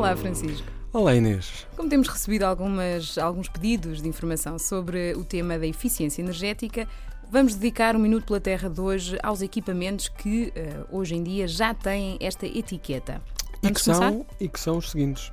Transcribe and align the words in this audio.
Olá, 0.00 0.16
Francisco. 0.16 0.66
Olá, 0.94 1.14
Inês. 1.14 1.66
Como 1.76 1.86
temos 1.86 2.08
recebido 2.08 2.44
algumas, 2.44 3.18
alguns 3.18 3.50
pedidos 3.50 4.00
de 4.00 4.08
informação 4.08 4.58
sobre 4.58 5.12
o 5.12 5.22
tema 5.22 5.58
da 5.58 5.66
eficiência 5.66 6.22
energética, 6.22 6.88
vamos 7.30 7.54
dedicar 7.54 7.94
um 7.94 7.98
Minuto 7.98 8.24
pela 8.24 8.40
Terra 8.40 8.70
de 8.70 8.80
hoje 8.80 9.18
aos 9.22 9.42
equipamentos 9.42 10.08
que 10.08 10.54
uh, 10.56 10.96
hoje 10.96 11.16
em 11.16 11.22
dia 11.22 11.46
já 11.46 11.74
têm 11.74 12.16
esta 12.18 12.46
etiqueta. 12.46 13.20
e 13.62 13.70
que, 13.70 13.78
são, 13.78 14.24
e 14.40 14.48
que 14.48 14.58
são 14.58 14.78
os 14.78 14.90
seguintes: 14.90 15.30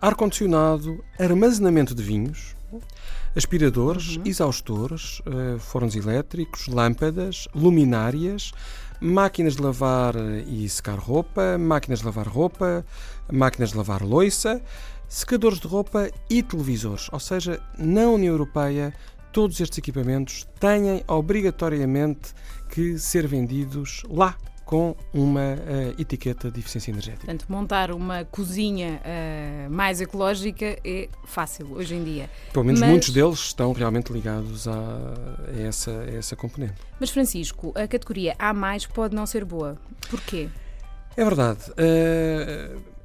ar-condicionado, 0.00 1.02
armazenamento 1.18 1.92
de 1.92 2.04
vinhos, 2.04 2.54
aspiradores, 3.34 4.18
uhum. 4.18 4.22
exaustores, 4.24 5.18
uh, 5.26 5.58
fornos 5.58 5.96
elétricos, 5.96 6.68
lâmpadas, 6.68 7.48
luminárias, 7.52 8.52
máquinas 9.00 9.56
de 9.56 9.62
lavar 9.62 10.14
e 10.46 10.68
secar 10.68 10.98
roupa, 10.98 11.58
máquinas 11.58 12.00
de 12.00 12.06
lavar 12.06 12.26
roupa, 12.26 12.84
máquinas 13.32 13.70
de 13.70 13.76
lavar 13.76 14.02
louça, 14.02 14.62
secadores 15.08 15.58
de 15.58 15.66
roupa 15.66 16.10
e 16.28 16.42
televisores. 16.42 17.08
Ou 17.12 17.20
seja, 17.20 17.60
na 17.78 18.08
União 18.08 18.32
Europeia, 18.32 18.94
todos 19.32 19.60
estes 19.60 19.78
equipamentos 19.78 20.46
têm 20.58 21.02
obrigatoriamente 21.06 22.34
que 22.70 22.98
ser 22.98 23.26
vendidos 23.26 24.02
lá 24.08 24.36
com 24.66 24.96
uma 25.14 25.54
uh, 25.54 26.00
etiqueta 26.00 26.50
de 26.50 26.58
eficiência 26.58 26.90
energética. 26.90 27.24
Portanto, 27.24 27.46
montar 27.48 27.92
uma 27.92 28.24
cozinha 28.24 29.00
uh, 29.00 29.70
mais 29.70 30.00
ecológica 30.00 30.76
é 30.84 31.08
fácil 31.24 31.68
hoje 31.72 31.94
em 31.94 32.02
dia. 32.02 32.28
Pelo 32.52 32.64
menos 32.64 32.80
Mas... 32.80 32.90
muitos 32.90 33.10
deles 33.10 33.38
estão 33.38 33.72
realmente 33.72 34.12
ligados 34.12 34.66
a, 34.66 34.74
a, 34.74 35.60
essa, 35.60 35.92
a 35.92 36.16
essa 36.16 36.34
componente. 36.34 36.74
Mas, 36.98 37.10
Francisco, 37.10 37.72
a 37.76 37.86
categoria 37.86 38.34
A 38.38 38.52
pode 38.92 39.14
não 39.14 39.24
ser 39.24 39.44
boa. 39.44 39.78
Porquê? 40.10 40.48
É 41.16 41.24
verdade. 41.24 41.60
Uh, 41.70 42.96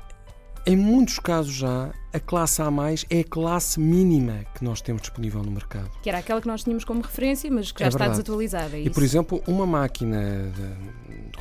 em 0.65 0.75
muitos 0.75 1.17
casos 1.17 1.53
já, 1.53 1.91
a 2.13 2.19
classe 2.19 2.61
A 2.61 2.69
é 3.09 3.21
a 3.21 3.23
classe 3.23 3.79
mínima 3.79 4.45
que 4.53 4.63
nós 4.63 4.79
temos 4.79 5.01
disponível 5.01 5.41
no 5.41 5.51
mercado. 5.51 5.89
Que 6.03 6.09
era 6.09 6.19
aquela 6.19 6.39
que 6.39 6.47
nós 6.47 6.63
tínhamos 6.63 6.83
como 6.83 7.01
referência, 7.01 7.49
mas 7.49 7.71
que 7.71 7.79
já 7.79 7.87
é 7.87 7.89
está 7.89 8.07
desatualizada. 8.07 8.77
É 8.77 8.81
e, 8.81 8.89
por 8.89 9.01
exemplo, 9.01 9.41
uma 9.47 9.65
máquina 9.65 10.51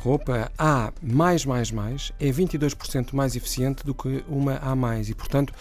roupa 0.01 0.51
A 0.57 0.91
é 2.19 2.27
22% 2.29 3.13
mais 3.13 3.35
eficiente 3.35 3.85
do 3.85 3.93
que 3.93 4.23
uma 4.27 4.59
A. 4.61 4.75
E, 5.09 5.13
portanto, 5.13 5.53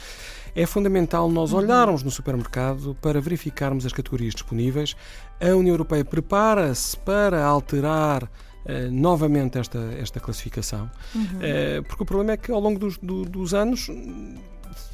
é 0.55 0.67
fundamental 0.67 1.29
nós 1.31 1.53
olharmos 1.53 2.03
no 2.03 2.11
supermercado 2.11 2.97
para 3.01 3.21
verificarmos 3.21 3.85
as 3.87 3.93
categorias 3.93 4.35
disponíveis. 4.35 4.97
A 5.41 5.55
União 5.55 5.75
Europeia 5.75 6.05
prepara-se 6.05 6.97
para 6.99 7.45
alterar 7.45 8.29
Uh, 8.61 8.93
novamente 8.93 9.59
esta, 9.59 9.79
esta 9.99 10.21
classificação, 10.21 10.91
uhum. 11.15 11.23
uh, 11.23 11.83
porque 11.85 12.03
o 12.03 12.07
problema 12.07 12.33
é 12.33 12.37
que 12.37 12.53
ao 12.53 12.61
longo 12.61 12.79
dos, 12.79 12.99
do, 12.99 13.25
dos 13.25 13.55
anos 13.55 13.89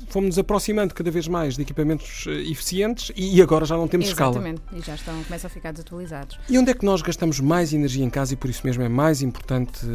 fomos 0.09 0.39
aproximando 0.39 0.95
cada 0.95 1.11
vez 1.11 1.29
mais 1.29 1.57
de 1.57 1.63
equipamentos 1.63 2.25
eh, 2.27 2.51
eficientes 2.51 3.13
e 3.17 3.41
agora 3.43 3.65
já 3.65 3.77
não 3.77 3.89
temos 3.89 4.09
Exatamente. 4.09 4.61
escala. 4.61 4.73
Exatamente, 4.73 4.85
e 4.85 4.87
já 4.87 4.95
estão, 4.95 5.25
começam 5.25 5.49
a 5.49 5.51
ficar 5.51 5.73
desatualizados. 5.73 6.39
E 6.49 6.59
onde 6.59 6.71
é 6.71 6.75
que 6.75 6.85
nós 6.85 7.03
gastamos 7.03 7.41
mais 7.41 7.73
energia 7.73 8.05
em 8.05 8.11
casa 8.11 8.35
e 8.35 8.37
por 8.37 8.49
isso 8.49 8.63
mesmo 8.65 8.83
é 8.83 8.89
mais 8.89 9.23
importante 9.23 9.87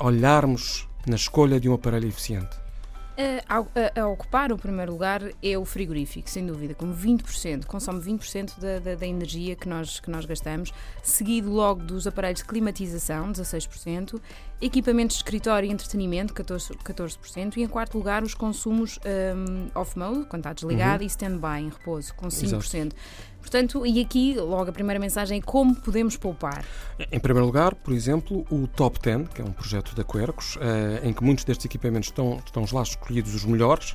olharmos 0.00 0.88
na 1.06 1.16
escolha 1.16 1.60
de 1.60 1.68
um 1.68 1.74
aparelho 1.74 2.08
eficiente? 2.08 2.63
A, 3.16 3.58
a, 3.58 4.00
a, 4.02 4.08
ocupar 4.08 4.50
o 4.50 4.58
primeiro 4.58 4.90
lugar 4.90 5.22
é 5.40 5.56
o 5.56 5.64
frigorífico, 5.64 6.28
sem 6.28 6.44
dúvida, 6.44 6.74
com 6.74 6.92
20%, 6.92 7.64
consome 7.64 8.00
20% 8.00 8.58
da, 8.58 8.80
da, 8.80 8.94
da, 8.96 9.06
energia 9.06 9.54
que 9.54 9.68
nós, 9.68 10.00
que 10.00 10.10
nós 10.10 10.24
gastamos, 10.24 10.72
seguido 11.00 11.48
logo 11.48 11.82
dos 11.84 12.08
aparelhos 12.08 12.40
de 12.40 12.46
climatização, 12.46 13.30
16%, 13.30 14.20
equipamentos 14.60 15.16
de 15.16 15.22
escritório 15.22 15.68
e 15.68 15.72
entretenimento, 15.72 16.34
14%, 16.34 16.76
14% 16.82 17.56
e 17.56 17.62
em 17.62 17.68
quarto 17.68 17.96
lugar 17.96 18.24
os 18.24 18.34
consumos 18.34 18.98
um, 19.04 19.78
off-mode, 19.78 20.26
quando 20.26 20.40
está 20.40 20.52
desligado, 20.52 21.02
uhum. 21.02 21.06
e 21.06 21.06
stand-by, 21.06 21.60
em 21.60 21.68
repouso, 21.68 22.12
com 22.14 22.26
5%. 22.26 22.42
Exato. 22.44 22.96
Portanto, 23.44 23.84
e 23.84 24.00
aqui 24.00 24.34
logo 24.38 24.70
a 24.70 24.72
primeira 24.72 24.98
mensagem 24.98 25.38
é 25.38 25.42
como 25.42 25.76
podemos 25.76 26.16
poupar. 26.16 26.64
Em 27.12 27.20
primeiro 27.20 27.44
lugar, 27.44 27.74
por 27.74 27.92
exemplo, 27.92 28.46
o 28.50 28.66
Top 28.66 28.98
10, 28.98 29.28
que 29.28 29.42
é 29.42 29.44
um 29.44 29.52
projeto 29.52 29.94
da 29.94 30.02
Quercus, 30.02 30.56
eh, 30.58 31.02
em 31.04 31.12
que 31.12 31.22
muitos 31.22 31.44
destes 31.44 31.66
equipamentos 31.66 32.08
estão, 32.08 32.40
estão 32.42 32.64
lá 32.72 32.82
escolhidos 32.82 33.34
os 33.34 33.44
melhores. 33.44 33.94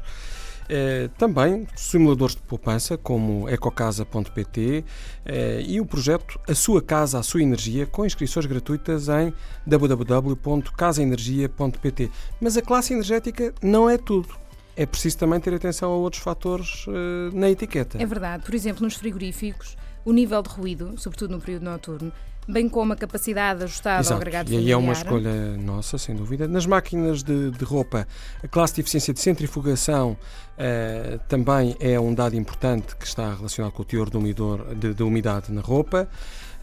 Eh, 0.71 1.09
também 1.17 1.67
simuladores 1.75 2.35
de 2.35 2.43
poupança 2.43 2.95
como 2.95 3.49
ecocasa.pt 3.49 4.85
eh, 5.25 5.63
e 5.65 5.81
o 5.81 5.85
projeto 5.85 6.39
A 6.47 6.53
Sua 6.53 6.79
Casa, 6.79 7.17
a 7.17 7.23
Sua 7.23 7.41
Energia, 7.41 7.87
com 7.87 8.05
inscrições 8.05 8.45
gratuitas 8.45 9.09
em 9.09 9.33
www.casaenergia.pt. 9.65 12.11
Mas 12.39 12.55
a 12.55 12.61
classe 12.61 12.93
energética 12.93 13.51
não 13.63 13.89
é 13.89 13.97
tudo 13.97 14.38
é 14.79 14.85
preciso 14.85 15.17
também 15.17 15.41
ter 15.41 15.53
atenção 15.53 15.91
a 15.91 15.95
outros 15.97 16.23
fatores 16.23 16.87
uh, 16.87 16.91
na 17.33 17.49
etiqueta. 17.49 18.01
É 18.01 18.05
verdade. 18.05 18.45
Por 18.45 18.55
exemplo, 18.55 18.85
nos 18.85 18.95
frigoríficos, 18.95 19.75
o 20.05 20.11
nível 20.11 20.41
de 20.41 20.49
ruído, 20.49 20.93
sobretudo 20.97 21.31
no 21.31 21.41
período 21.41 21.63
noturno, 21.63 22.11
bem 22.47 22.67
como 22.67 22.93
a 22.93 22.95
capacidade 22.95 23.63
ajustada 23.63 24.01
Exato. 24.01 24.13
ao 24.13 24.17
agregado 24.19 24.51
E 24.51 24.57
aí 24.57 24.71
é 24.71 24.77
uma 24.77 24.93
escolha 24.93 25.55
nossa, 25.57 25.97
sem 25.97 26.15
dúvida. 26.15 26.47
Nas 26.47 26.65
máquinas 26.65 27.21
de, 27.21 27.51
de 27.51 27.63
roupa, 27.63 28.07
a 28.43 28.47
classe 28.47 28.73
de 28.75 28.81
eficiência 28.81 29.13
de 29.13 29.19
centrifugação 29.19 30.11
uh, 30.13 31.19
também 31.27 31.75
é 31.79 31.99
um 31.99 32.13
dado 32.13 32.35
importante 32.35 32.95
que 32.95 33.05
está 33.05 33.33
relacionado 33.33 33.71
com 33.71 33.83
o 33.83 33.85
teor 33.85 34.09
de, 34.09 34.17
umidor, 34.17 34.75
de, 34.75 34.93
de 34.93 35.03
umidade 35.03 35.51
na 35.51 35.61
roupa. 35.61 36.09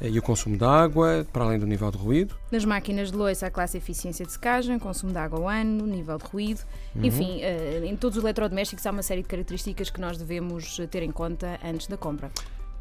Eh, 0.00 0.10
e 0.10 0.18
o 0.18 0.22
consumo 0.22 0.56
de 0.56 0.64
água, 0.64 1.26
para 1.32 1.44
além 1.44 1.58
do 1.58 1.66
nível 1.66 1.90
de 1.90 1.96
ruído. 1.96 2.36
Nas 2.50 2.64
máquinas 2.64 3.10
de 3.10 3.16
louça, 3.16 3.46
a 3.46 3.50
classe 3.50 3.78
eficiência 3.78 4.26
de 4.26 4.32
secagem, 4.32 4.78
consumo 4.78 5.12
de 5.12 5.18
água 5.18 5.38
ao 5.38 5.48
ano, 5.48 5.86
nível 5.86 6.18
de 6.18 6.24
ruído. 6.24 6.60
Uhum. 6.94 7.04
Enfim, 7.04 7.40
eh, 7.42 7.82
em 7.84 7.96
todos 7.96 8.18
os 8.18 8.24
eletrodomésticos 8.24 8.84
há 8.86 8.90
uma 8.90 9.02
série 9.02 9.22
de 9.22 9.28
características 9.28 9.88
que 9.88 10.00
nós 10.00 10.18
devemos 10.18 10.78
ter 10.90 11.02
em 11.02 11.10
conta 11.10 11.58
antes 11.64 11.86
da 11.86 11.96
compra. 11.96 12.30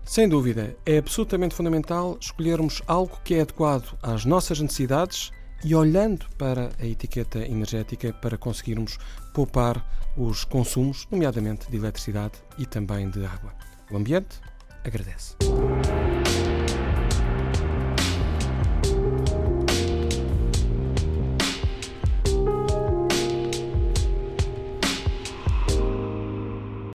Sem 0.05 0.29
dúvida, 0.29 0.77
é 0.85 0.99
absolutamente 0.99 1.55
fundamental 1.55 2.15
escolhermos 2.21 2.81
algo 2.85 3.19
que 3.23 3.33
é 3.33 3.41
adequado 3.41 3.97
às 4.03 4.23
nossas 4.23 4.59
necessidades 4.59 5.31
e 5.63 5.73
olhando 5.73 6.27
para 6.37 6.69
a 6.79 6.85
etiqueta 6.85 7.39
energética 7.39 8.13
para 8.13 8.37
conseguirmos 8.37 8.99
poupar 9.33 9.83
os 10.15 10.43
consumos, 10.43 11.07
nomeadamente 11.09 11.69
de 11.71 11.77
eletricidade 11.77 12.35
e 12.57 12.67
também 12.67 13.09
de 13.09 13.25
água. 13.25 13.51
O 13.91 13.97
ambiente 13.97 14.39
agradece. 14.83 15.35